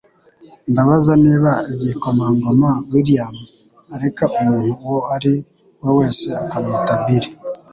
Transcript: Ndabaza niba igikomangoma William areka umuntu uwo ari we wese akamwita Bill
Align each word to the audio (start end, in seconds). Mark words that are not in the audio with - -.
Ndabaza 0.71 1.13
niba 1.25 1.51
igikomangoma 1.73 2.69
William 2.91 3.35
areka 3.95 4.23
umuntu 4.37 4.71
uwo 4.83 4.99
ari 5.15 5.31
we 5.81 5.89
wese 5.99 6.25
akamwita 6.41 6.93
Bill 7.05 7.25